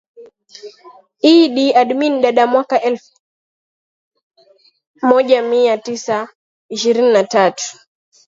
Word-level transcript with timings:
Idi 1.33 1.65
Amin 1.81 2.21
Dada 2.21 2.43
mwaka 2.53 2.75
lfu 2.77 2.85
elfu 2.87 3.11
moja 5.01 5.41
mia 5.41 5.77
tisa 5.77 6.27
ishirini 6.69 7.13
na 7.13 7.23
tatu 7.23 7.77